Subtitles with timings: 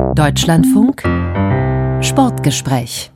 [0.00, 1.02] Deutschlandfunk
[2.02, 3.12] Sportgespräch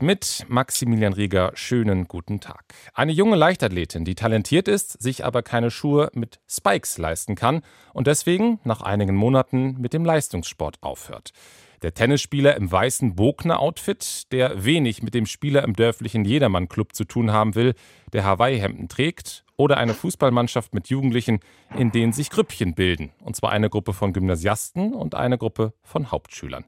[0.00, 2.74] mit Maximilian Rieger schönen guten Tag.
[2.94, 8.06] Eine junge Leichtathletin, die talentiert ist, sich aber keine Schuhe mit Spikes leisten kann und
[8.06, 11.32] deswegen nach einigen Monaten mit dem Leistungssport aufhört.
[11.82, 17.32] Der Tennisspieler im weißen Bogner-Outfit, der wenig mit dem Spieler im dörflichen Jedermann-Club zu tun
[17.32, 17.74] haben will,
[18.12, 21.40] der Hawaii-Hemden trägt, oder eine Fußballmannschaft mit Jugendlichen,
[21.76, 23.10] in denen sich Grüppchen bilden.
[23.22, 26.64] Und zwar eine Gruppe von Gymnasiasten und eine Gruppe von Hauptschülern.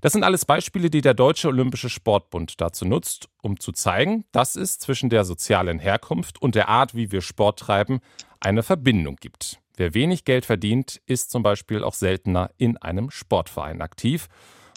[0.00, 4.54] Das sind alles Beispiele, die der Deutsche Olympische Sportbund dazu nutzt, um zu zeigen, dass
[4.54, 8.00] es zwischen der sozialen Herkunft und der Art, wie wir Sport treiben,
[8.40, 9.58] eine Verbindung gibt.
[9.76, 14.28] Wer wenig Geld verdient, ist zum Beispiel auch seltener in einem Sportverein aktiv.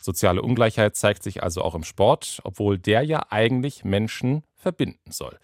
[0.02, 5.38] Soziale Ungleichheit zeigt sich also auch im Sport, obwohl der ja eigentlich Menschen verbinden soll.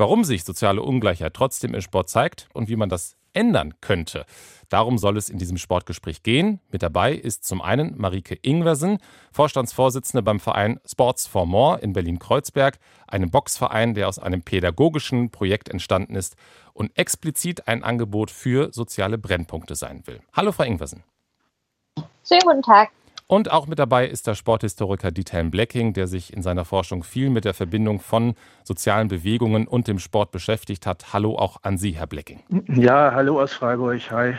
[0.00, 4.24] Warum sich soziale Ungleichheit trotzdem im Sport zeigt und wie man das ändern könnte.
[4.70, 6.58] Darum soll es in diesem Sportgespräch gehen.
[6.70, 8.96] Mit dabei ist zum einen Marike Ingwersen,
[9.30, 12.78] Vorstandsvorsitzende beim Verein Sports for More in Berlin-Kreuzberg,
[13.08, 16.34] einem Boxverein, der aus einem pädagogischen Projekt entstanden ist
[16.72, 20.20] und explizit ein Angebot für soziale Brennpunkte sein will.
[20.32, 21.04] Hallo, Frau Ingwersen.
[22.26, 22.88] Schönen guten Tag.
[23.30, 27.30] Und auch mit dabei ist der Sporthistoriker Dieter Blacking, der sich in seiner Forschung viel
[27.30, 31.12] mit der Verbindung von sozialen Bewegungen und dem Sport beschäftigt hat.
[31.12, 32.42] Hallo auch an Sie, Herr Blacking.
[32.66, 34.00] Ja, hallo aus Freiburg.
[34.10, 34.34] Hi.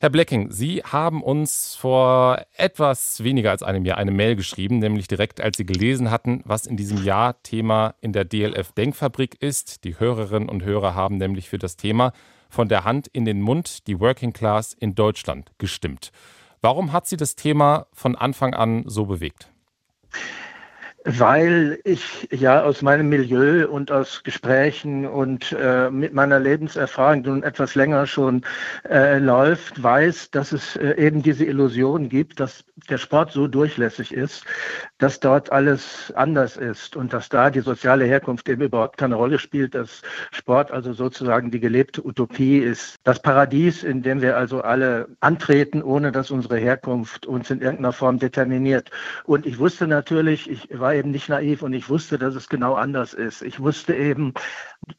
[0.00, 5.06] Herr Blacking, Sie haben uns vor etwas weniger als einem Jahr eine Mail geschrieben, nämlich
[5.06, 9.84] direkt als Sie gelesen hatten, was in diesem Jahr Thema in der DLF Denkfabrik ist.
[9.84, 12.12] Die Hörerinnen und Hörer haben nämlich für das Thema
[12.48, 16.10] von der Hand in den Mund die Working Class in Deutschland gestimmt.
[16.64, 19.50] Warum hat Sie das Thema von Anfang an so bewegt?
[21.04, 27.30] Weil ich ja aus meinem Milieu und aus Gesprächen und äh, mit meiner Lebenserfahrung, die
[27.30, 28.42] nun etwas länger schon
[28.88, 34.14] äh, läuft, weiß, dass es äh, eben diese Illusion gibt, dass der Sport so durchlässig
[34.14, 34.44] ist,
[34.98, 39.40] dass dort alles anders ist und dass da die soziale Herkunft eben überhaupt keine Rolle
[39.40, 42.96] spielt, dass Sport also sozusagen die gelebte Utopie ist.
[43.02, 47.92] Das Paradies, in dem wir also alle antreten, ohne dass unsere Herkunft uns in irgendeiner
[47.92, 48.90] Form determiniert.
[49.24, 52.50] Und ich wusste natürlich, ich war war eben nicht naiv und ich wusste, dass es
[52.50, 53.40] genau anders ist.
[53.40, 54.34] Ich wusste eben,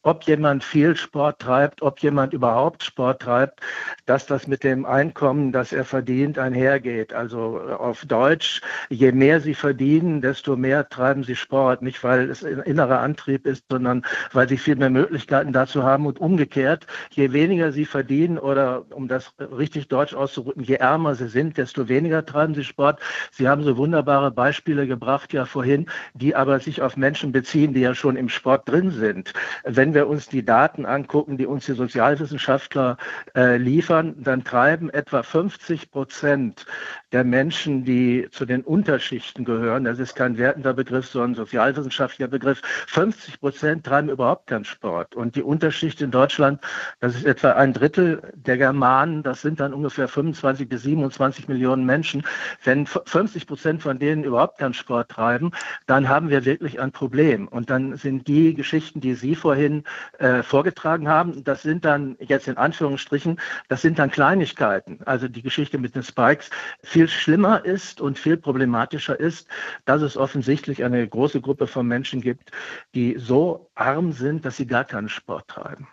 [0.02, 3.60] ob jemand viel Sport treibt, ob jemand überhaupt Sport treibt,
[4.06, 7.14] dass das mit dem Einkommen, das er verdient, einhergeht.
[7.14, 11.84] Also auf Deutsch, je mehr sie verdienen, desto mehr treiben sie Sport.
[11.84, 16.08] Nicht, weil es ein innerer Antrieb ist, sondern weil sie viel mehr Möglichkeiten dazu haben.
[16.08, 21.28] Und umgekehrt, je weniger sie verdienen oder um das richtig deutsch auszudrücken, je ärmer sie
[21.28, 23.00] sind, desto weniger treiben sie Sport.
[23.32, 25.83] Sie haben so wunderbare Beispiele gebracht ja vorhin
[26.14, 29.34] die aber sich auf Menschen beziehen, die ja schon im Sport drin sind.
[29.64, 32.98] Wenn wir uns die Daten angucken, die uns die Sozialwissenschaftler
[33.36, 36.66] äh, liefern, dann treiben etwa 50 Prozent
[37.12, 42.62] der Menschen, die zu den Unterschichten gehören, das ist kein wertender Begriff, sondern sozialwissenschaftlicher Begriff,
[42.88, 45.16] 50 Prozent treiben überhaupt keinen Sport.
[45.16, 46.60] Und die Unterschicht in Deutschland,
[47.00, 51.86] das ist etwa ein Drittel der Germanen, das sind dann ungefähr 25 bis 27 Millionen
[51.86, 52.24] Menschen.
[52.64, 55.52] Wenn 50 Prozent von denen überhaupt keinen Sport treiben,
[55.88, 57.48] dann haben wir wirklich ein Problem.
[57.48, 59.84] Und dann sind die Geschichten, die Sie vorhin
[60.20, 63.40] äh, vorgetragen haben, das sind dann jetzt in Anführungsstrichen,
[63.70, 65.00] das sind dann Kleinigkeiten.
[65.06, 66.50] Also die Geschichte mit den Spikes
[66.82, 69.48] viel schlimmer ist und viel problematischer ist,
[69.86, 72.52] dass es offensichtlich eine große Gruppe von Menschen gibt,
[72.96, 75.88] die so arm sind, dass sie gar keinen Sport treiben.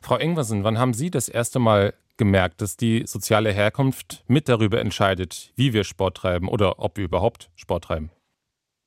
[0.00, 4.80] Frau Engwersen, wann haben Sie das erste Mal gemerkt, dass die soziale Herkunft mit darüber
[4.80, 8.10] entscheidet, wie wir Sport treiben oder ob wir überhaupt Sport treiben?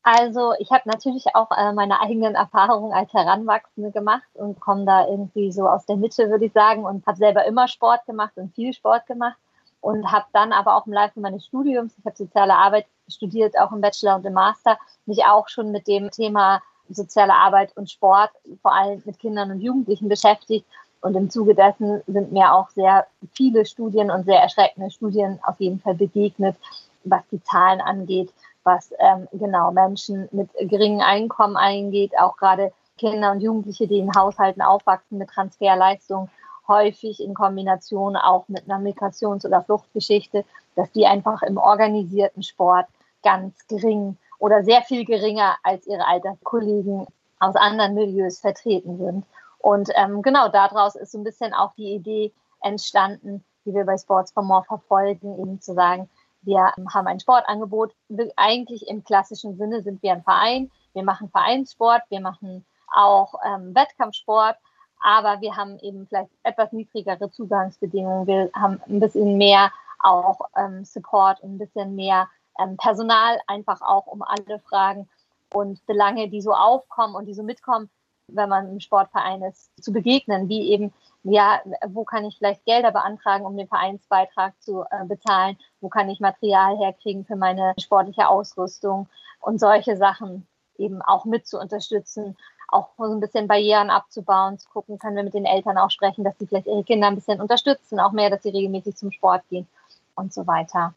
[0.08, 5.08] Also ich habe natürlich auch äh, meine eigenen Erfahrungen als Heranwachsende gemacht und komme da
[5.08, 8.54] irgendwie so aus der Mitte, würde ich sagen, und habe selber immer Sport gemacht und
[8.54, 9.36] viel Sport gemacht
[9.82, 13.72] und habe dann aber auch im Laufe meines Studiums, ich habe soziale Arbeit studiert, auch
[13.72, 14.78] im Bachelor und im Master,
[15.08, 18.30] mich auch schon mit dem Thema soziale Arbeit und Sport,
[18.62, 20.68] vor allem mit Kindern und Jugendlichen beschäftigt.
[21.02, 25.60] Und im Zuge dessen sind mir auch sehr viele Studien und sehr erschreckende Studien auf
[25.60, 26.56] jeden Fall begegnet,
[27.04, 28.32] was die Zahlen angeht,
[28.66, 34.14] was ähm, genau Menschen mit geringen Einkommen eingeht, auch gerade Kinder und Jugendliche, die in
[34.16, 36.30] Haushalten aufwachsen mit Transferleistungen,
[36.68, 40.44] häufig in Kombination auch mit einer Migrations- oder Fluchtgeschichte,
[40.76, 42.88] dass die einfach im organisierten Sport
[43.24, 47.08] ganz gering oder sehr viel geringer als ihre Alterskollegen
[47.40, 49.26] aus anderen Milieus vertreten sind.
[49.60, 53.98] Und ähm, genau daraus ist so ein bisschen auch die Idee entstanden, die wir bei
[53.98, 56.10] Sports for More verfolgen, eben zu sagen,
[56.46, 57.94] wir haben ein Sportangebot.
[58.36, 60.72] Eigentlich im klassischen Sinne sind wir ein Verein.
[60.94, 62.66] Wir machen Vereinssport, wir machen
[62.96, 64.56] auch ähm, Wettkampfsport,
[65.04, 68.28] aber wir haben eben vielleicht etwas niedrigere Zugangsbedingungen.
[68.28, 74.08] Wir haben ein bisschen mehr auch ähm, Support ein bisschen mehr ähm, Personal einfach auch
[74.08, 75.10] um alle Fragen
[75.54, 77.90] und Belange, die so aufkommen und die so mitkommen,
[78.28, 80.94] wenn man im Sportverein ist, zu begegnen, wie eben,
[81.24, 86.10] ja, wo kann ich vielleicht Gelder beantragen, um den Vereinsbeitrag zu äh, bezahlen, wo kann
[86.10, 89.08] ich Material herkriegen für meine sportliche Ausrüstung
[89.40, 92.36] und solche Sachen eben auch mit zu unterstützen,
[92.68, 96.24] auch so ein bisschen Barrieren abzubauen, zu gucken, können wir mit den Eltern auch sprechen,
[96.24, 99.44] dass sie vielleicht ihre Kinder ein bisschen unterstützen, auch mehr, dass sie regelmäßig zum Sport
[99.50, 99.68] gehen
[100.16, 100.94] und so weiter.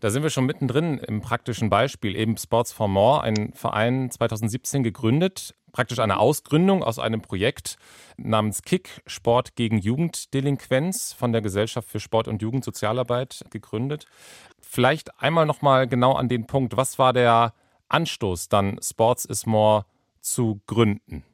[0.00, 2.16] Da sind wir schon mittendrin im praktischen Beispiel.
[2.16, 7.78] Eben Sports for More, ein Verein 2017 gegründet, praktisch eine Ausgründung aus einem Projekt
[8.18, 14.06] namens KIck Sport gegen Jugenddelinquenz von der Gesellschaft für Sport und Jugendsozialarbeit gegründet.
[14.60, 17.54] Vielleicht einmal noch mal genau an den Punkt, was war der
[17.88, 19.86] Anstoß dann Sports is More
[20.20, 21.24] zu gründen?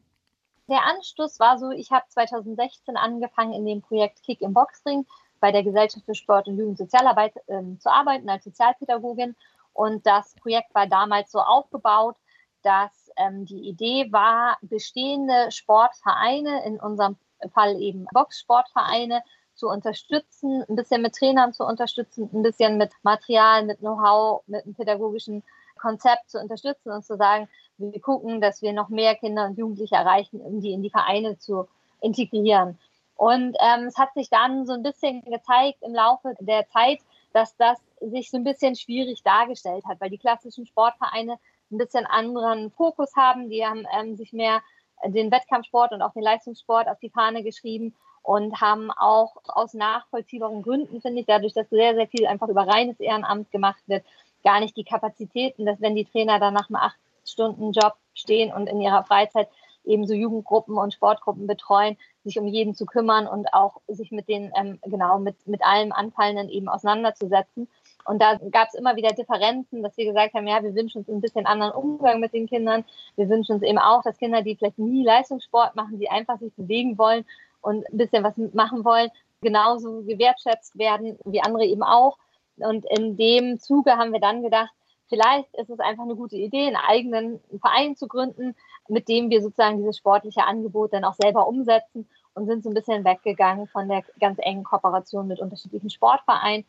[0.69, 5.05] Der Anstoß war so, ich habe 2016 angefangen in dem Projekt Kick im Boxring
[5.43, 9.35] bei der Gesellschaft für Sport und Jugendsozialarbeit ähm, zu arbeiten als Sozialpädagogin.
[9.73, 12.15] Und das Projekt war damals so aufgebaut,
[12.63, 17.17] dass ähm, die Idee war, bestehende Sportvereine, in unserem
[17.53, 19.23] Fall eben Boxsportvereine,
[19.55, 24.65] zu unterstützen, ein bisschen mit Trainern zu unterstützen, ein bisschen mit Material, mit Know-how, mit
[24.65, 25.43] einem pädagogischen
[25.77, 27.49] Konzept zu unterstützen und zu sagen,
[27.79, 31.37] wir gucken, dass wir noch mehr Kinder und Jugendliche erreichen, um die in die Vereine
[31.37, 31.67] zu
[32.01, 32.79] integrieren.
[33.17, 37.01] Und ähm, es hat sich dann so ein bisschen gezeigt im Laufe der Zeit,
[37.33, 41.39] dass das sich so ein bisschen schwierig dargestellt hat, weil die klassischen Sportvereine
[41.71, 43.49] ein bisschen anderen Fokus haben.
[43.49, 44.61] Die haben ähm, sich mehr
[45.05, 50.63] den Wettkampfsport und auch den Leistungssport auf die Fahne geschrieben und haben auch aus nachvollziehbaren
[50.63, 54.05] Gründen, finde ich, dadurch, dass sehr, sehr viel einfach über reines Ehrenamt gemacht wird,
[54.45, 58.53] gar nicht die Kapazitäten, dass wenn die Trainer dann nach einem acht Stunden Job stehen
[58.53, 59.49] und in ihrer Freizeit
[59.85, 64.29] eben so Jugendgruppen und Sportgruppen betreuen, sich um jeden zu kümmern und auch sich mit
[64.29, 67.69] den, ähm, genau, mit, mit allem Anfallenden eben auseinanderzusetzen.
[68.05, 71.09] Und da gab es immer wieder Differenzen, dass wir gesagt haben, ja, wir wünschen uns
[71.09, 72.85] ein bisschen anderen Umgang mit den Kindern.
[73.17, 76.53] Wir wünschen uns eben auch, dass Kinder, die vielleicht nie Leistungssport machen, die einfach sich
[76.55, 77.25] bewegen wollen
[77.61, 82.19] und ein bisschen was machen wollen, genauso gewertschätzt werden wie andere eben auch.
[82.57, 84.73] Und in dem Zuge haben wir dann gedacht,
[85.09, 88.55] vielleicht ist es einfach eine gute Idee, einen eigenen Verein zu gründen,
[88.89, 92.75] mit dem wir sozusagen dieses sportliche Angebot dann auch selber umsetzen und sind so ein
[92.75, 96.65] bisschen weggegangen von der ganz engen Kooperation mit unterschiedlichen Sportvereinen.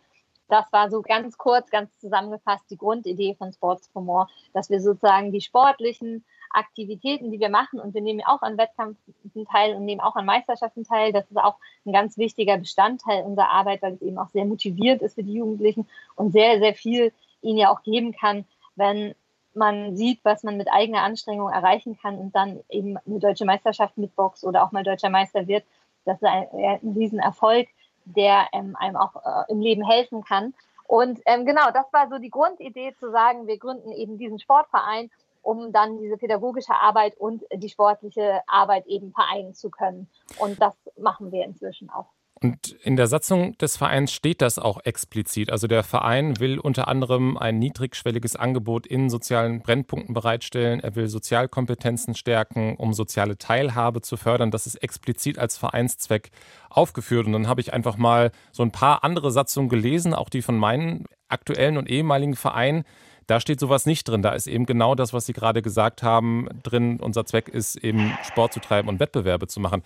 [0.49, 4.81] Das war so ganz kurz, ganz zusammengefasst die Grundidee von Sports for More, dass wir
[4.81, 9.85] sozusagen die sportlichen Aktivitäten, die wir machen, und wir nehmen auch an Wettkämpfen teil und
[9.85, 11.11] nehmen auch an Meisterschaften teil.
[11.11, 11.55] Das ist auch
[11.85, 15.33] ein ganz wichtiger Bestandteil unserer Arbeit, weil es eben auch sehr motivierend ist für die
[15.33, 17.11] Jugendlichen und sehr, sehr viel
[17.41, 18.45] ihnen ja auch geben kann,
[18.75, 19.15] wenn
[19.55, 23.97] man sieht, was man mit eigener Anstrengung erreichen kann und dann eben eine deutsche Meisterschaft
[23.97, 25.63] mit Box oder auch mal deutscher Meister wird.
[26.05, 27.67] Das ist ein, ein Riesenerfolg,
[28.05, 30.53] der ähm, einem auch äh, im Leben helfen kann.
[30.85, 35.09] Und ähm, genau, das war so die Grundidee zu sagen, wir gründen eben diesen Sportverein
[35.43, 40.09] um dann diese pädagogische Arbeit und die sportliche Arbeit eben vereinen zu können.
[40.39, 42.07] Und das machen wir inzwischen auch.
[42.43, 45.49] Und in der Satzung des Vereins steht das auch explizit.
[45.49, 50.81] Also der Verein will unter anderem ein niedrigschwelliges Angebot in sozialen Brennpunkten bereitstellen.
[50.81, 54.51] Er will Sozialkompetenzen stärken, um soziale Teilhabe zu fördern.
[54.51, 56.31] Das ist explizit als Vereinszweck
[56.69, 57.27] aufgeführt.
[57.27, 60.57] Und dann habe ich einfach mal so ein paar andere Satzungen gelesen, auch die von
[60.57, 62.83] meinen aktuellen und ehemaligen Vereinen
[63.27, 64.21] da steht sowas nicht drin.
[64.21, 66.99] Da ist eben genau das, was Sie gerade gesagt haben, drin.
[66.99, 69.83] Unser Zweck ist eben Sport zu treiben und Wettbewerbe zu machen.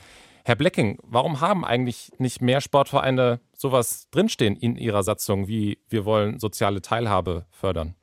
[0.48, 6.06] Herr Blecking, warum haben eigentlich nicht mehr Sportvereine sowas drinstehen in ihrer Satzung, wie wir
[6.06, 7.97] wollen soziale Teilhabe fördern?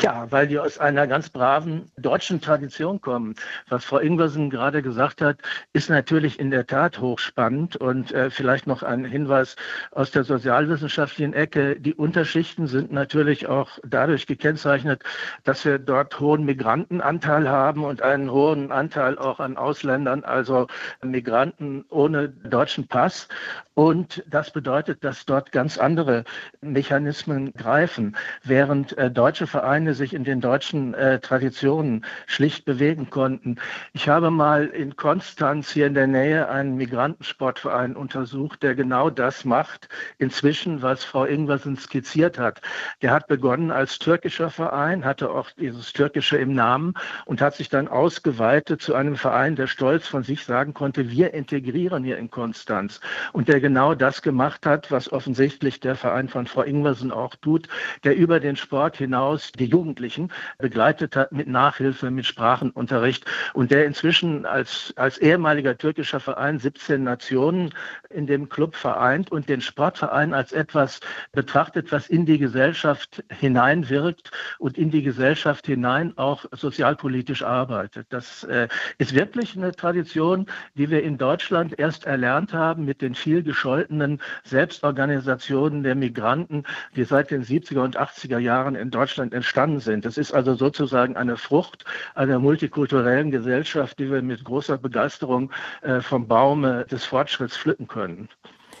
[0.00, 3.34] Ja, weil die aus einer ganz braven deutschen Tradition kommen.
[3.68, 5.38] Was Frau Ingwersen gerade gesagt hat,
[5.72, 9.56] ist natürlich in der Tat hochspannend und äh, vielleicht noch ein Hinweis
[9.90, 11.78] aus der sozialwissenschaftlichen Ecke.
[11.80, 15.02] Die Unterschichten sind natürlich auch dadurch gekennzeichnet,
[15.44, 20.68] dass wir dort hohen Migrantenanteil haben und einen hohen Anteil auch an Ausländern, also
[21.02, 23.28] Migranten ohne deutschen Pass.
[23.74, 26.24] Und das bedeutet, dass dort ganz andere
[26.60, 33.56] Mechanismen greifen, während äh, deutsche Vereine sich in den deutschen äh, Traditionen schlicht bewegen konnten.
[33.92, 39.44] Ich habe mal in Konstanz hier in der Nähe einen Migrantensportverein untersucht, der genau das
[39.44, 42.60] macht, inzwischen, was Frau Ingwersen skizziert hat.
[43.02, 47.68] Der hat begonnen als türkischer Verein, hatte auch dieses Türkische im Namen und hat sich
[47.68, 52.30] dann ausgeweitet zu einem Verein, der stolz von sich sagen konnte, wir integrieren hier in
[52.30, 53.00] Konstanz.
[53.32, 57.66] Und der genau das gemacht hat, was offensichtlich der Verein von Frau Ingwersen auch tut,
[58.04, 63.24] der über den Sport hinaus die Jugendlichen begleitet hat mit Nachhilfe, mit Sprachenunterricht
[63.54, 67.74] und der inzwischen als, als ehemaliger türkischer Verein 17 Nationen
[68.10, 71.00] in dem Club vereint und den Sportverein als etwas
[71.32, 78.06] betrachtet, was in die Gesellschaft hineinwirkt und in die Gesellschaft hinein auch sozialpolitisch arbeitet.
[78.10, 83.14] Das äh, ist wirklich eine Tradition, die wir in Deutschland erst erlernt haben mit den
[83.14, 86.64] viel gescholtenen Selbstorganisationen der Migranten,
[86.96, 90.04] die seit den 70er und 80er Jahren in Deutschland entstanden sind.
[90.04, 95.50] Das ist also sozusagen eine Frucht einer multikulturellen Gesellschaft, die wir mit großer Begeisterung
[95.82, 98.28] äh, vom Baume des Fortschritts pflücken können.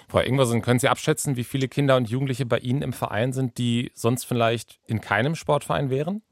[0.08, 3.58] Frau Ingwersen, können Sie abschätzen, wie viele Kinder und Jugendliche bei Ihnen im Verein sind,
[3.58, 6.22] die sonst vielleicht in keinem Sportverein wären?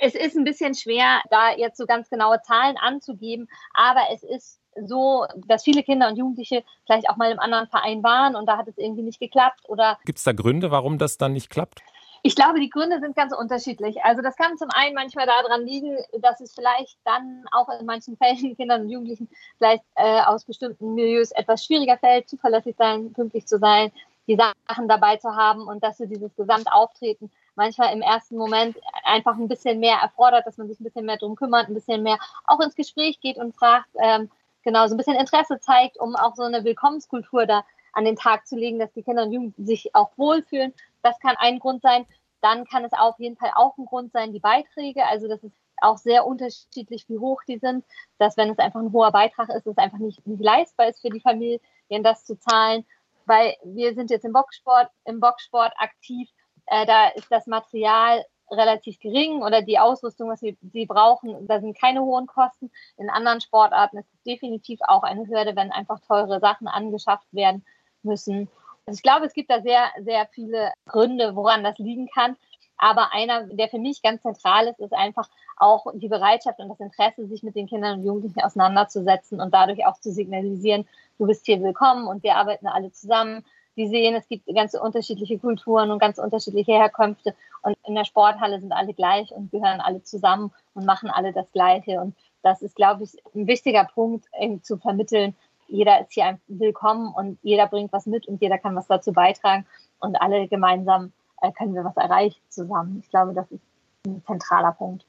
[0.00, 4.60] Es ist ein bisschen schwer, da jetzt so ganz genaue Zahlen anzugeben, aber es ist
[4.84, 8.58] so, dass viele Kinder und Jugendliche vielleicht auch mal im anderen Verein waren und da
[8.58, 9.98] hat es irgendwie nicht geklappt oder.
[10.04, 11.82] Gibt es da Gründe, warum das dann nicht klappt?
[12.26, 14.02] Ich glaube, die Gründe sind ganz unterschiedlich.
[14.02, 18.16] Also das kann zum einen manchmal daran liegen, dass es vielleicht dann auch in manchen
[18.16, 19.28] Fällen Kindern und Jugendlichen
[19.58, 23.92] vielleicht äh, aus bestimmten Milieus etwas schwieriger fällt, zuverlässig sein, pünktlich zu sein,
[24.26, 29.36] die Sachen dabei zu haben und dass sie dieses Gesamtauftreten manchmal im ersten Moment einfach
[29.36, 32.18] ein bisschen mehr erfordert, dass man sich ein bisschen mehr drum kümmert, ein bisschen mehr
[32.48, 34.28] auch ins Gespräch geht und fragt, ähm,
[34.64, 37.64] genau, so ein bisschen Interesse zeigt, um auch so eine Willkommenskultur da
[37.96, 40.74] an den Tag zu legen, dass die Kinder und Jugendlichen sich auch wohlfühlen.
[41.06, 42.04] Das kann ein Grund sein.
[42.40, 45.06] Dann kann es auf jeden Fall auch ein Grund sein, die Beiträge.
[45.06, 47.84] Also das ist auch sehr unterschiedlich, wie hoch die sind.
[48.18, 51.10] Dass wenn es einfach ein hoher Beitrag ist, es einfach nicht, nicht leistbar ist für
[51.10, 51.60] die Familien,
[52.02, 52.84] das zu zahlen.
[53.24, 56.28] Weil wir sind jetzt im Boxsport, im Boxsport aktiv.
[56.66, 61.60] Äh, da ist das Material relativ gering oder die Ausrüstung, was sie, sie brauchen, da
[61.60, 62.70] sind keine hohen Kosten.
[62.96, 67.64] In anderen Sportarten ist es definitiv auch eine Hürde, wenn einfach teure Sachen angeschafft werden
[68.02, 68.48] müssen.
[68.86, 72.36] Also ich glaube, es gibt da sehr, sehr viele Gründe, woran das liegen kann.
[72.78, 76.78] Aber einer, der für mich ganz zentral ist, ist einfach auch die Bereitschaft und das
[76.78, 80.86] Interesse, sich mit den Kindern und Jugendlichen auseinanderzusetzen und dadurch auch zu signalisieren,
[81.18, 83.44] du bist hier willkommen und wir arbeiten alle zusammen
[83.76, 87.34] die sehen, es gibt ganz unterschiedliche Kulturen und ganz unterschiedliche Herkünfte.
[87.62, 91.50] Und in der Sporthalle sind alle gleich und gehören alle zusammen und machen alle das
[91.52, 92.00] Gleiche.
[92.00, 94.26] Und das ist, glaube ich, ein wichtiger Punkt,
[94.62, 95.34] zu vermitteln.
[95.68, 99.66] Jeder ist hier willkommen und jeder bringt was mit und jeder kann was dazu beitragen.
[99.98, 103.00] Und alle gemeinsam äh, können wir was erreichen zusammen.
[103.02, 103.62] Ich glaube, das ist
[104.06, 105.04] ein zentraler Punkt.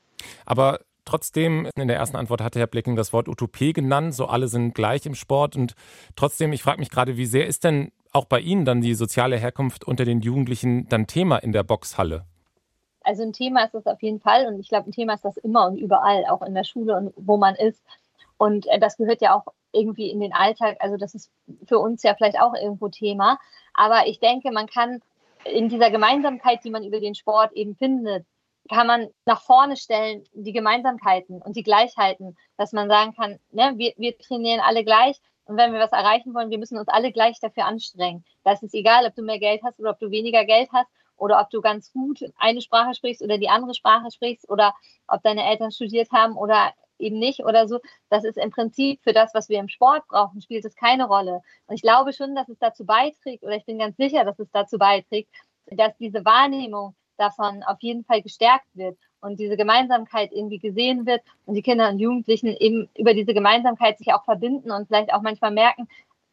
[0.46, 4.50] Aber Trotzdem, in der ersten Antwort hatte Herr Blicking das Wort Utopie genannt, so alle
[4.50, 5.56] sind gleich im Sport.
[5.56, 5.74] Und
[6.18, 9.38] trotzdem, ich frage mich gerade, wie sehr ist denn auch bei Ihnen dann die soziale
[9.38, 12.26] Herkunft unter den Jugendlichen dann Thema in der Boxhalle?
[13.04, 15.38] Also ein Thema ist das auf jeden Fall und ich glaube, ein Thema ist das
[15.38, 17.82] immer und überall, auch in der Schule und wo man ist.
[18.38, 20.78] Und äh, das gehört ja auch irgendwie in den Alltag.
[20.80, 21.32] Also das ist
[21.66, 23.40] für uns ja vielleicht auch irgendwo Thema.
[23.74, 25.02] Aber ich denke, man kann
[25.46, 28.26] in dieser Gemeinsamkeit, die man über den Sport eben findet,
[28.70, 33.74] kann man nach vorne stellen, die Gemeinsamkeiten und die Gleichheiten, dass man sagen kann, ne,
[33.78, 37.12] wir, wir trainieren alle gleich, und wenn wir was erreichen wollen, wir müssen uns alle
[37.12, 38.26] gleich dafür anstrengen.
[38.44, 41.40] Da ist egal, ob du mehr Geld hast oder ob du weniger Geld hast oder
[41.40, 44.76] ob du ganz gut eine Sprache sprichst oder die andere Sprache sprichst oder
[45.08, 47.80] ob deine Eltern studiert haben oder eben nicht oder so.
[48.10, 51.42] Das ist im Prinzip für das, was wir im Sport brauchen, spielt es keine Rolle.
[51.68, 54.50] Und ich glaube schon, dass es dazu beiträgt oder ich bin ganz sicher, dass es
[54.52, 55.30] dazu beiträgt,
[55.68, 61.22] dass diese Wahrnehmung davon auf jeden Fall gestärkt wird und diese Gemeinsamkeit irgendwie gesehen wird
[61.46, 65.22] und die Kinder und Jugendlichen eben über diese Gemeinsamkeit sich auch verbinden und vielleicht auch
[65.22, 65.88] manchmal merken,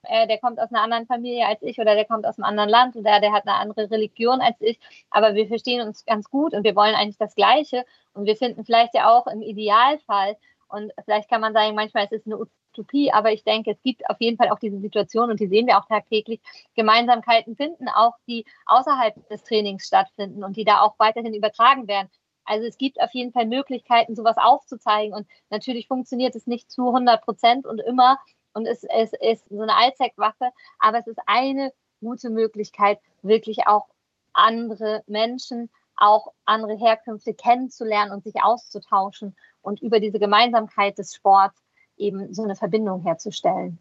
[0.05, 2.69] äh, der kommt aus einer anderen Familie als ich oder der kommt aus einem anderen
[2.69, 4.79] Land oder der hat eine andere Religion als ich,
[5.11, 8.65] aber wir verstehen uns ganz gut und wir wollen eigentlich das Gleiche und wir finden
[8.65, 10.37] vielleicht ja auch im Idealfall
[10.69, 14.09] und vielleicht kann man sagen, manchmal ist es eine Utopie, aber ich denke, es gibt
[14.09, 16.41] auf jeden Fall auch diese Situation und die sehen wir auch tagtäglich,
[16.75, 22.09] Gemeinsamkeiten finden, auch die außerhalb des Trainings stattfinden und die da auch weiterhin übertragen werden.
[22.45, 25.15] Also es gibt auf jeden Fall Möglichkeiten, sowas aufzuzeigen.
[25.15, 28.19] Und natürlich funktioniert es nicht zu 100 Prozent und immer.
[28.53, 30.51] Und es, es ist so eine Allzweckwaffe.
[30.79, 33.87] Aber es ist eine gute Möglichkeit, wirklich auch
[34.35, 41.61] andere Menschen, auch andere Herkünfte kennenzulernen und sich auszutauschen und über diese Gemeinsamkeit des Sports
[41.97, 43.79] eben so eine Verbindung herzustellen.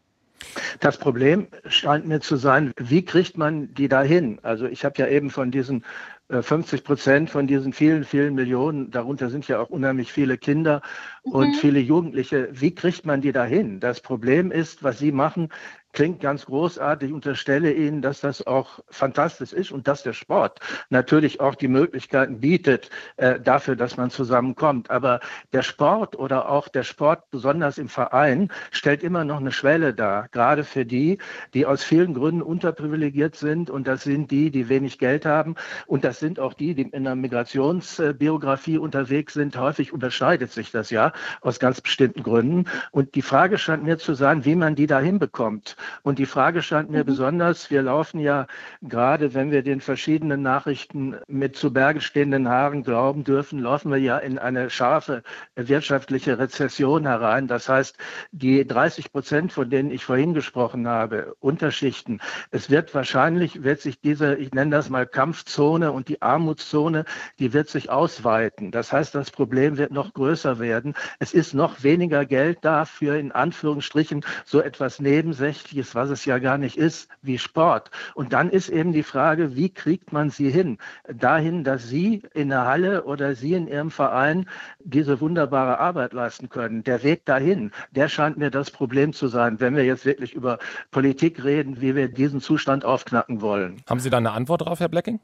[0.79, 4.39] Das Problem scheint mir zu sein, wie kriegt man die dahin?
[4.43, 5.85] Also ich habe ja eben von diesen
[6.29, 10.81] 50 äh, Prozent von diesen vielen, vielen Millionen, darunter sind ja auch unheimlich viele Kinder
[11.23, 11.31] mhm.
[11.31, 12.49] und viele Jugendliche.
[12.51, 13.79] Wie kriegt man die dahin?
[13.79, 15.49] Das Problem ist, was Sie machen,
[15.93, 17.09] klingt ganz großartig.
[17.09, 20.59] Ich unterstelle Ihnen, dass das auch fantastisch ist und dass der Sport
[20.89, 24.89] natürlich auch die Möglichkeiten bietet äh, dafür, dass man zusammenkommt.
[24.89, 25.19] Aber
[25.53, 30.27] der Sport oder auch der Sport, besonders im Verein, stellt immer noch eine Schwelle dar,
[30.29, 31.19] gerade für die,
[31.53, 33.69] die aus vielen Gründen unterprivilegiert sind.
[33.69, 35.55] Und das sind die, die wenig Geld haben.
[35.85, 39.55] Und das sind auch die, die in der Migrationsbiografie unterwegs sind.
[39.57, 42.65] Häufig unterscheidet sich das ja aus ganz bestimmten Gründen.
[42.91, 45.75] Und die Frage scheint mir zu sein, wie man die da hinbekommt.
[46.03, 47.07] Und die Frage scheint mir mhm.
[47.07, 48.47] besonders, wir laufen ja
[48.81, 53.97] gerade, wenn wir den verschiedenen Nachrichten mit zu Berge stehenden Haaren glauben dürfen, laufen wir
[53.97, 55.23] ja in eine scharfe
[55.55, 57.47] wirtschaftliche Rezession herein.
[57.47, 57.97] Das heißt,
[58.31, 62.19] die 30 Prozent, von denen ich vorhin gesprochen habe, Unterschichten,
[62.51, 67.05] es wird wahrscheinlich, wird sich diese, ich nenne das mal Kampfzone und die Armutszone,
[67.39, 68.71] die wird sich ausweiten.
[68.71, 70.93] Das heißt, das Problem wird noch größer werden.
[71.19, 74.99] Es ist noch weniger Geld da für in Anführungsstrichen so etwas
[75.73, 77.89] Nebensächliches, was es ja gar nicht ist, wie Sport.
[78.15, 80.77] Und dann ist eben die Frage, wie kriegt man sie hin?
[81.11, 84.47] Dahin, dass Sie in der Halle oder Sie in Ihrem Verein
[84.83, 86.83] diese wunderbare Arbeit leisten können.
[86.83, 90.59] Der Weg dahin, der scheint mir das Problem zu sein, wenn wir jetzt wirklich über
[90.91, 93.81] Politik reden, wie wir diesen Zustand aufknacken wollen.
[93.89, 95.19] Haben Sie da eine Antwort darauf, Herr Blecking?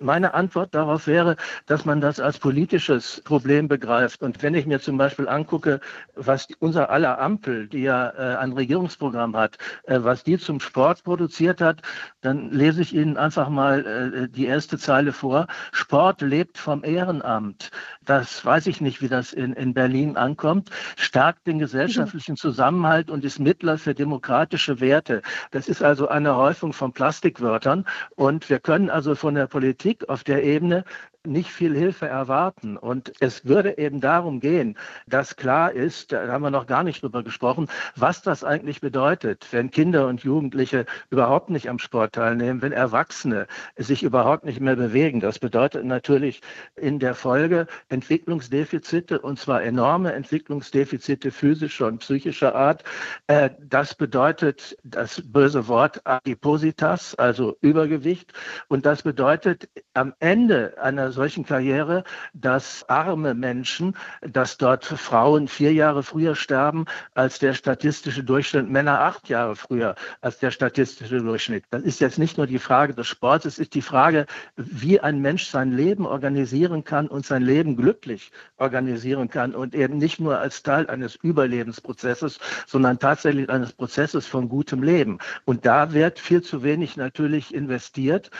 [0.00, 1.34] Meine Antwort darauf wäre,
[1.66, 4.22] dass man das als politisches Problem begreift.
[4.22, 5.80] Und wenn ich mir zum Beispiel angucke,
[6.14, 11.02] was unser aller Ampel, die ja äh, ein Regierungsprogramm hat, äh, was die zum Sport
[11.02, 11.82] produziert hat,
[12.20, 15.48] dann lese ich Ihnen einfach mal äh, die erste Zeile vor.
[15.72, 17.70] Sport lebt vom Ehrenamt.
[18.04, 20.70] Das weiß ich nicht, wie das in, in Berlin ankommt.
[20.96, 25.22] Stärkt den gesellschaftlichen Zusammenhalt und ist Mittler für demokratische Werte.
[25.50, 27.84] Das ist also eine Häufung von Plastikwörtern.
[28.14, 30.84] Und wir können also von der Politik Politik auf der Ebene
[31.26, 32.76] nicht viel Hilfe erwarten.
[32.76, 37.02] Und es würde eben darum gehen, dass klar ist, da haben wir noch gar nicht
[37.02, 42.62] drüber gesprochen, was das eigentlich bedeutet, wenn Kinder und Jugendliche überhaupt nicht am Sport teilnehmen,
[42.62, 43.46] wenn Erwachsene
[43.76, 45.20] sich überhaupt nicht mehr bewegen.
[45.20, 46.40] Das bedeutet natürlich
[46.76, 52.84] in der Folge Entwicklungsdefizite und zwar enorme Entwicklungsdefizite physischer und psychischer Art.
[53.26, 58.32] Äh, das bedeutet das böse Wort Adipositas, also Übergewicht.
[58.68, 65.72] Und das bedeutet am Ende einer solchen Karriere, dass arme Menschen, dass dort Frauen vier
[65.72, 66.84] Jahre früher sterben
[67.14, 71.64] als der statistische Durchschnitt, Männer acht Jahre früher als der statistische Durchschnitt.
[71.70, 75.20] Das ist jetzt nicht nur die Frage des Sports, es ist die Frage, wie ein
[75.20, 80.38] Mensch sein Leben organisieren kann und sein Leben glücklich organisieren kann und eben nicht nur
[80.38, 85.18] als Teil eines Überlebensprozesses, sondern tatsächlich eines Prozesses von gutem Leben.
[85.44, 88.30] Und da wird viel zu wenig natürlich investiert.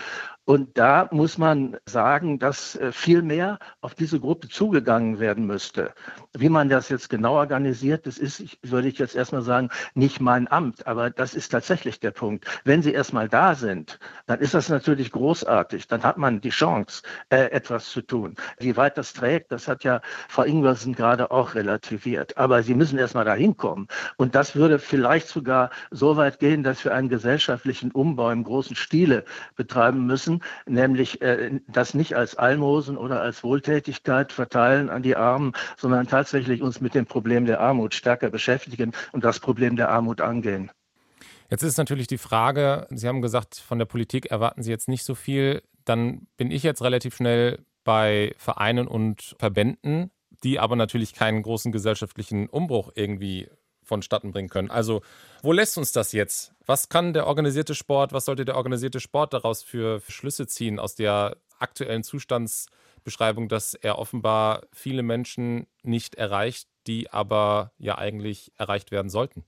[0.49, 5.93] Und da muss man sagen, dass äh, viel mehr auf diese Gruppe zugegangen werden müsste.
[6.33, 10.51] Wie man das jetzt genau organisiert, das ist, würde ich jetzt erstmal sagen, nicht mein
[10.51, 10.87] Amt.
[10.87, 12.47] Aber das ist tatsächlich der Punkt.
[12.65, 15.87] Wenn sie erstmal da sind, dann ist das natürlich großartig.
[15.87, 18.35] Dann hat man die Chance, äh, etwas zu tun.
[18.59, 22.39] Wie weit das trägt, das hat ja Frau Ingwersen gerade auch relativiert.
[22.39, 23.87] Aber sie müssen erstmal dahin kommen.
[24.17, 28.77] Und das würde vielleicht sogar so weit gehen, dass wir einen gesellschaftlichen Umbau im großen
[28.77, 35.17] Stile betreiben müssen nämlich äh, das nicht als Almosen oder als Wohltätigkeit verteilen an die
[35.17, 39.91] Armen, sondern tatsächlich uns mit dem Problem der Armut stärker beschäftigen und das Problem der
[39.91, 40.71] Armut angehen.
[41.51, 45.05] Jetzt ist natürlich die Frage, Sie haben gesagt, von der Politik erwarten Sie jetzt nicht
[45.05, 45.63] so viel.
[45.85, 50.11] Dann bin ich jetzt relativ schnell bei Vereinen und Verbänden,
[50.45, 53.49] die aber natürlich keinen großen gesellschaftlichen Umbruch irgendwie
[53.89, 54.71] vonstatten bringen können.
[54.71, 55.03] Also,
[55.43, 56.53] wo lässt uns das jetzt?
[56.67, 60.95] Was kann der organisierte Sport, was sollte der organisierte Sport daraus für Schlüsse ziehen aus
[60.95, 68.91] der aktuellen Zustandsbeschreibung, dass er offenbar viele Menschen nicht erreicht, die aber ja eigentlich erreicht
[68.91, 69.45] werden sollten?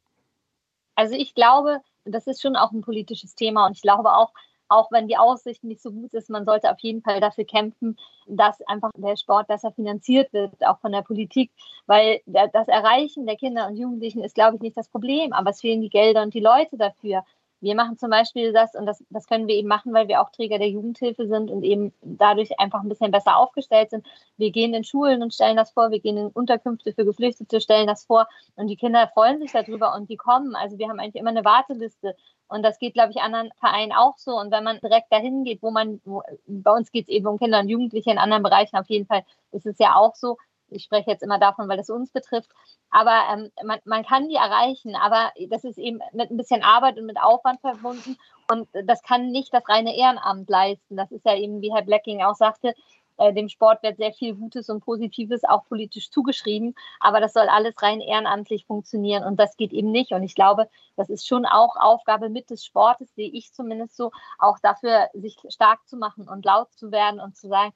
[0.97, 4.33] Also ich glaube, das ist schon auch ein politisches Thema und ich glaube auch,
[4.71, 7.97] auch wenn die Aussicht nicht so gut ist, man sollte auf jeden Fall dafür kämpfen,
[8.27, 11.51] dass einfach der Sport besser finanziert wird, auch von der Politik,
[11.87, 15.61] weil das Erreichen der Kinder und Jugendlichen ist, glaube ich, nicht das Problem, aber es
[15.61, 17.25] fehlen die Gelder und die Leute dafür.
[17.63, 20.31] Wir machen zum Beispiel das, und das, das können wir eben machen, weil wir auch
[20.31, 24.07] Träger der Jugendhilfe sind und eben dadurch einfach ein bisschen besser aufgestellt sind.
[24.39, 27.87] Wir gehen in Schulen und stellen das vor, wir gehen in Unterkünfte für Geflüchtete, stellen
[27.87, 30.55] das vor und die Kinder freuen sich darüber und die kommen.
[30.55, 32.17] Also wir haben eigentlich immer eine Warteliste
[32.51, 34.33] und das geht, glaube ich, anderen Vereinen auch so.
[34.33, 37.39] Und wenn man direkt dahin geht, wo man, wo, bei uns geht es eben um
[37.39, 40.37] Kinder und Jugendliche, in anderen Bereichen auf jeden Fall ist es ja auch so.
[40.69, 42.51] Ich spreche jetzt immer davon, weil es uns betrifft.
[42.91, 46.99] Aber ähm, man, man kann die erreichen, aber das ist eben mit ein bisschen Arbeit
[46.99, 48.17] und mit Aufwand verbunden.
[48.51, 50.97] Und das kann nicht das reine Ehrenamt leisten.
[50.97, 52.75] Das ist ja eben, wie Herr Blacking auch sagte,
[53.21, 57.49] Äh, dem Sport wird sehr viel Gutes und Positives auch politisch zugeschrieben, aber das soll
[57.49, 60.13] alles rein ehrenamtlich funktionieren und das geht eben nicht.
[60.13, 64.11] Und ich glaube, das ist schon auch Aufgabe mit des Sportes, sehe ich zumindest so,
[64.39, 67.75] auch dafür sich stark zu machen und laut zu werden und zu sagen,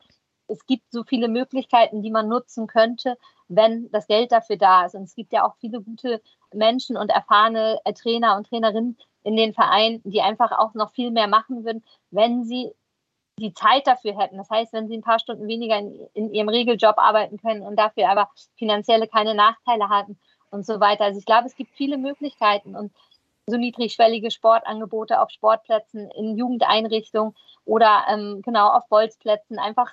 [0.49, 4.95] es gibt so viele Möglichkeiten, die man nutzen könnte, wenn das Geld dafür da ist.
[4.95, 6.23] Und es gibt ja auch viele gute
[6.55, 11.11] Menschen und erfahrene äh, Trainer und Trainerinnen in den Vereinen, die einfach auch noch viel
[11.11, 12.73] mehr machen würden, wenn sie
[13.38, 14.37] die Zeit dafür hätten.
[14.37, 17.77] Das heißt, wenn sie ein paar Stunden weniger in, in ihrem Regeljob arbeiten können und
[17.77, 20.18] dafür aber finanzielle keine Nachteile hatten
[20.51, 21.05] und so weiter.
[21.05, 22.92] Also ich glaube, es gibt viele Möglichkeiten und
[23.47, 29.92] so niedrigschwellige Sportangebote auf Sportplätzen, in Jugendeinrichtungen oder ähm, genau auf Bolzplätzen einfach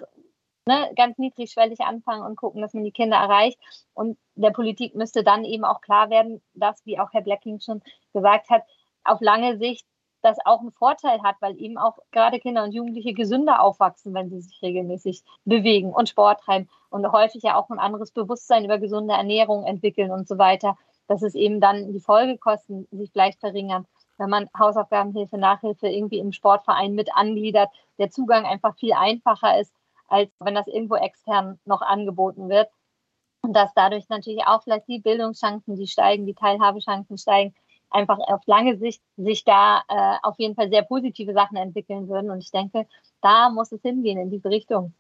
[0.66, 3.60] ne, ganz niedrigschwellig anfangen und gucken, dass man die Kinder erreicht.
[3.94, 7.82] Und der Politik müsste dann eben auch klar werden, dass, wie auch Herr Blacking schon
[8.14, 8.64] gesagt hat,
[9.04, 9.86] auf lange Sicht
[10.22, 14.30] das auch einen Vorteil hat, weil eben auch gerade Kinder und Jugendliche gesünder aufwachsen, wenn
[14.30, 18.78] sie sich regelmäßig bewegen und Sport treiben und häufig ja auch ein anderes Bewusstsein über
[18.78, 23.86] gesunde Ernährung entwickeln und so weiter, dass es eben dann die Folgekosten sich vielleicht verringern,
[24.18, 29.74] wenn man Hausaufgabenhilfe, Nachhilfe irgendwie im Sportverein mit angliedert, der Zugang einfach viel einfacher ist,
[30.08, 32.70] als wenn das irgendwo extern noch angeboten wird.
[33.42, 37.56] Und dass dadurch natürlich auch vielleicht die Bildungschancen, die steigen, die Teilhabechancen steigen,
[37.92, 42.32] einfach auf lange Sicht sich da äh, auf jeden Fall sehr positive Sachen entwickeln würden.
[42.32, 42.88] Und ich denke,
[43.22, 44.94] da muss es hingehen in diese Richtung.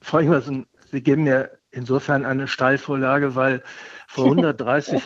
[0.00, 3.62] Frau Ingwersen, Sie geben mir insofern eine Steilvorlage, weil
[4.10, 5.02] vor 130,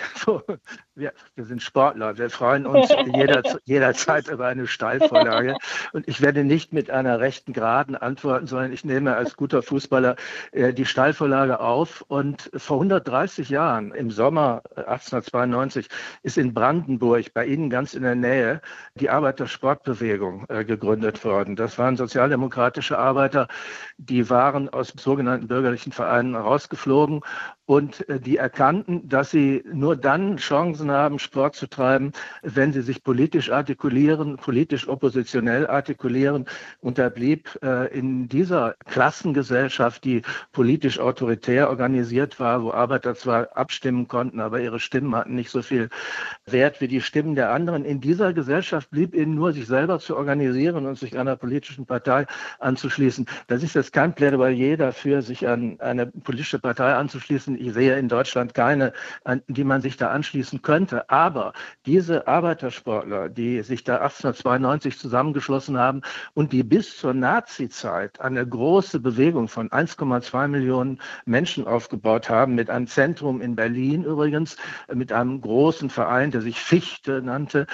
[0.95, 5.57] wir, wir, sind Sportler, wir freuen uns jeder, jederzeit über eine Steilvorlage.
[5.93, 10.17] Und ich werde nicht mit einer rechten Geraden antworten, sondern ich nehme als guter Fußballer
[10.53, 12.03] äh, die Steilvorlage auf.
[12.09, 15.89] Und vor 130 Jahren, im Sommer 1892,
[16.23, 18.63] ist in Brandenburg, bei Ihnen ganz in der Nähe,
[18.95, 21.57] die Arbeitersportbewegung äh, gegründet worden.
[21.57, 23.49] Das waren sozialdemokratische Arbeiter,
[23.99, 27.21] die waren aus sogenannten bürgerlichen Vereinen rausgeflogen
[27.67, 32.13] und äh, die erkannten, dass sie nur dann Chancen haben, Sport zu treiben,
[32.43, 36.47] wenn sie sich politisch artikulieren, politisch oppositionell artikulieren.
[36.81, 43.57] Und da blieb äh, in dieser Klassengesellschaft, die politisch autoritär organisiert war, wo Arbeiter zwar
[43.57, 45.89] abstimmen konnten, aber ihre Stimmen hatten nicht so viel
[46.45, 47.85] Wert wie die Stimmen der anderen.
[47.85, 52.27] In dieser Gesellschaft blieb ihnen nur, sich selber zu organisieren und sich einer politischen Partei
[52.59, 53.27] anzuschließen.
[53.47, 58.09] Das ist jetzt kein Plädoyer dafür, sich an eine politische Partei anzuschließen ich sehe in
[58.09, 58.93] Deutschland keine,
[59.25, 61.09] an die man sich da anschließen könnte.
[61.11, 61.53] Aber
[61.87, 66.03] diese Arbeitersportler, die sich da 1892 zusammengeschlossen haben
[66.35, 72.71] und die bis zur Nazi-Zeit eine große Bewegung von 1,2 Millionen Menschen aufgebaut haben, mit
[72.71, 74.57] einem Zentrum in Berlin übrigens,
[74.93, 77.67] mit einem großen Verein, der sich Fichte nannte,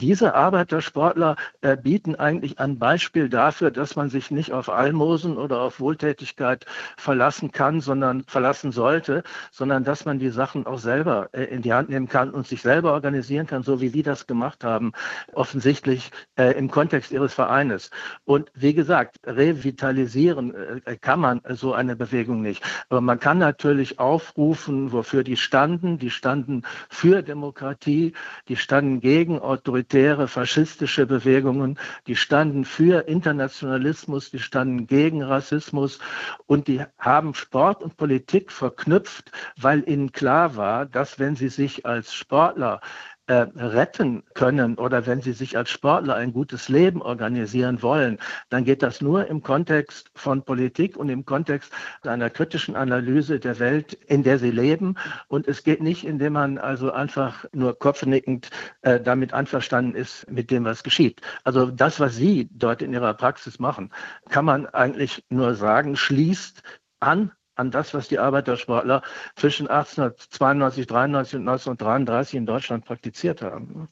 [0.00, 5.60] diese Arbeitersportler äh, bieten eigentlich ein Beispiel dafür, dass man sich nicht auf Almosen oder
[5.60, 11.44] auf Wohltätigkeit verlassen kann, sondern verlassen sollte, sondern dass man die Sachen auch selber äh,
[11.44, 14.64] in die Hand nehmen kann und sich selber organisieren kann, so wie Sie das gemacht
[14.64, 14.92] haben,
[15.32, 17.90] offensichtlich äh, im Kontext Ihres Vereines.
[18.24, 20.54] Und wie gesagt, revitalisieren
[20.84, 22.62] äh, kann man so eine Bewegung nicht.
[22.88, 25.98] Aber man kann natürlich aufrufen, wofür die standen.
[25.98, 28.12] Die standen für Demokratie,
[28.48, 35.98] die standen gegen autoritäre, faschistische Bewegungen, die standen für Internationalismus, die standen gegen Rassismus
[36.46, 38.07] und die haben Sport und Politik
[38.48, 42.80] verknüpft, weil ihnen klar war, dass wenn sie sich als Sportler
[43.28, 48.18] äh, retten können oder wenn sie sich als Sportler ein gutes Leben organisieren wollen,
[48.48, 51.70] dann geht das nur im Kontext von Politik und im Kontext
[52.02, 54.94] einer kritischen Analyse der Welt, in der sie leben.
[55.28, 58.48] Und es geht nicht, indem man also einfach nur kopfnickend
[58.80, 61.20] äh, damit einverstanden ist mit dem, was geschieht.
[61.44, 63.90] Also das, was Sie dort in Ihrer Praxis machen,
[64.30, 66.62] kann man eigentlich nur sagen, schließt
[67.00, 69.02] an an das, was die Arbeitersportler
[69.36, 73.88] zwischen 1892, 93 und 1933 in Deutschland praktiziert haben.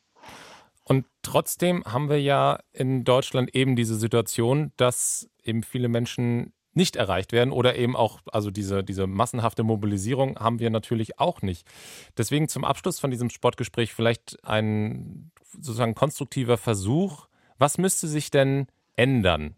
[0.85, 6.95] Und trotzdem haben wir ja in Deutschland eben diese Situation, dass eben viele Menschen nicht
[6.95, 11.67] erreicht werden oder eben auch, also diese, diese massenhafte Mobilisierung haben wir natürlich auch nicht.
[12.17, 17.27] Deswegen zum Abschluss von diesem Sportgespräch vielleicht ein sozusagen konstruktiver Versuch.
[17.59, 19.57] Was müsste sich denn ändern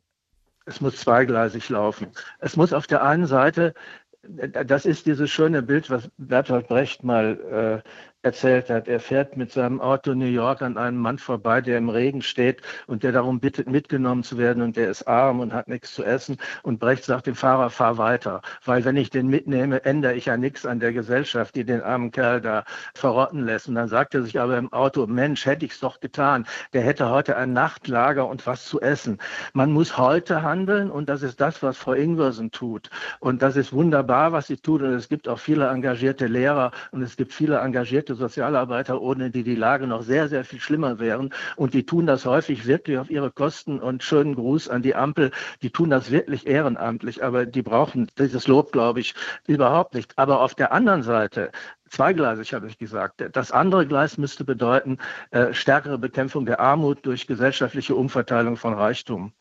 [0.69, 2.09] es muss zweigleisig laufen.
[2.41, 3.75] Es muss auf der einen Seite,
[4.23, 7.89] das ist dieses schöne Bild, was Bertolt Brecht mal äh,
[8.29, 8.89] erzählt hat.
[8.89, 12.61] Er fährt mit seinem Auto New York an einem Mann vorbei, der im Regen steht
[12.87, 16.05] und der darum bittet, mitgenommen zu werden und der ist arm und hat nichts zu
[16.05, 16.37] essen.
[16.63, 20.37] Und Brecht sagt dem Fahrer, fahr weiter, weil wenn ich den mitnehme, ändere ich ja
[20.37, 22.65] nichts an der Gesellschaft, die den armen Kerl da
[22.95, 23.67] verrotten lässt.
[23.67, 26.47] Und dann sagt er sich aber im Auto, Mensch, hätte ich es doch getan.
[26.75, 29.17] Der hätte heute ein Nachtlager und was zu essen.
[29.55, 32.91] Man muss heute handeln und das ist das, was Frau Ingwersen tut.
[33.21, 34.83] Und das ist wunderbar, was sie tut.
[34.83, 39.43] Und es gibt auch viele engagierte Lehrer und es gibt viele engagierte Sozialarbeiter, ohne die
[39.43, 41.33] die Lage noch sehr, sehr viel schlimmer wären.
[41.57, 43.81] Und die tun das häufig wirklich auf ihre Kosten.
[43.81, 45.31] Und schönen Gruß an die Ampel.
[45.63, 49.15] Die tun das wirklich ehrenamtlich, aber die brauchen dieses Lob, glaube ich,
[49.47, 50.19] überhaupt nicht.
[50.19, 51.51] Aber auf der anderen Seite
[51.91, 53.25] zweigleisig, habe ich gesagt.
[53.33, 54.99] Das andere Gleis müsste bedeuten,
[55.31, 59.33] äh, stärkere Bekämpfung der Armut durch gesellschaftliche Umverteilung von Reichtum.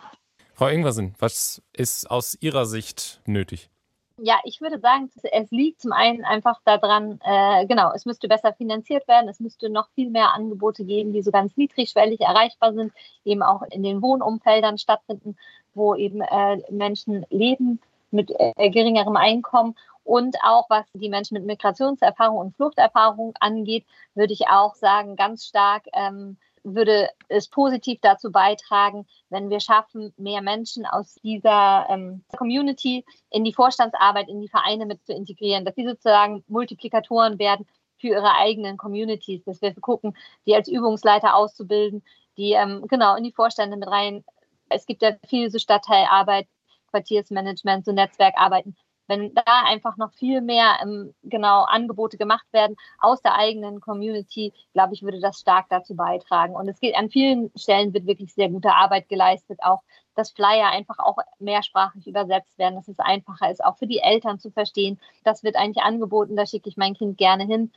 [0.53, 3.69] Frau Ingwersen, was ist aus Ihrer Sicht nötig?
[4.19, 8.51] Ja, ich würde sagen, es liegt zum einen einfach daran, äh, genau, es müsste besser
[8.51, 12.93] finanziert werden, es müsste noch viel mehr Angebote geben, die so ganz niedrigschwellig erreichbar sind,
[13.25, 15.37] eben auch in den Wohnumfeldern stattfinden,
[15.75, 19.75] wo eben äh, Menschen leben mit äh, geringerem Einkommen.
[20.03, 25.45] Und auch was die Menschen mit Migrationserfahrung und Fluchterfahrung angeht, würde ich auch sagen, ganz
[25.45, 26.37] stark ähm,
[26.75, 33.43] würde es positiv dazu beitragen, wenn wir schaffen, mehr Menschen aus dieser ähm, Community in
[33.43, 37.65] die Vorstandsarbeit, in die Vereine mit zu integrieren, dass sie sozusagen Multiplikatoren werden
[37.99, 42.03] für ihre eigenen Communities, dass wir gucken, die als Übungsleiter auszubilden,
[42.37, 44.23] die ähm, genau in die Vorstände mit rein.
[44.69, 46.47] Es gibt ja viel so Stadtteilarbeit,
[46.91, 48.75] Quartiersmanagement, so Netzwerkarbeiten,
[49.07, 54.53] wenn da einfach noch viel mehr ähm, genau Angebote gemacht werden aus der eigenen Community,
[54.73, 56.55] glaube ich, würde das stark dazu beitragen.
[56.55, 59.81] Und es geht an vielen Stellen wird wirklich sehr gute Arbeit geleistet, auch
[60.15, 64.39] dass Flyer einfach auch mehrsprachig übersetzt werden, dass es einfacher ist, auch für die Eltern
[64.39, 64.99] zu verstehen.
[65.23, 67.71] Das wird eigentlich angeboten, da schicke ich mein Kind gerne hin.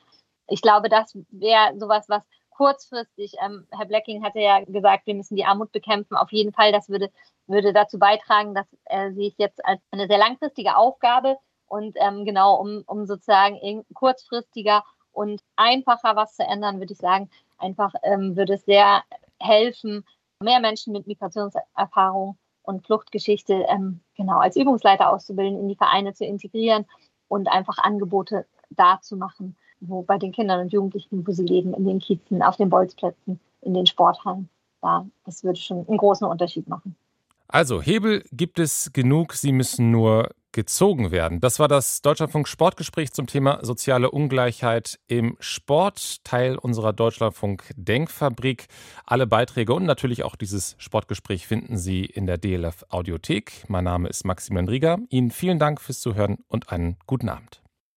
[0.49, 2.25] Ich glaube, das wäre sowas, was
[2.61, 6.15] kurzfristig, ähm, Herr Blacking hatte ja gesagt, wir müssen die Armut bekämpfen.
[6.15, 7.11] Auf jeden Fall, das würde,
[7.47, 12.27] würde dazu beitragen, dass äh, sehe ich jetzt als eine sehr langfristige Aufgabe und ähm,
[12.27, 18.37] genau, um, um sozusagen kurzfristiger und einfacher was zu ändern, würde ich sagen, einfach ähm,
[18.37, 19.05] würde es sehr
[19.39, 20.05] helfen,
[20.41, 26.27] mehr Menschen mit Migrationserfahrung und Fluchtgeschichte ähm, genau als Übungsleiter auszubilden, in die Vereine zu
[26.27, 26.85] integrieren
[27.27, 31.75] und einfach Angebote da zu machen wo bei den Kindern und Jugendlichen, wo sie leben,
[31.75, 34.49] in den Kiezen, auf den Bolzplätzen, in den Sporthallen.
[34.83, 36.97] Ja, das würde schon einen großen Unterschied machen.
[37.49, 41.41] Also, Hebel gibt es genug, sie müssen nur gezogen werden.
[41.41, 48.67] Das war das Deutschlandfunk Sportgespräch zum Thema soziale Ungleichheit im Sport, Teil unserer Deutschlandfunk Denkfabrik.
[49.07, 53.65] Alle Beiträge und natürlich auch dieses Sportgespräch finden Sie in der DLF Audiothek.
[53.69, 54.99] Mein Name ist Maximilian Rieger.
[55.09, 57.63] Ihnen vielen Dank fürs Zuhören und einen guten Abend.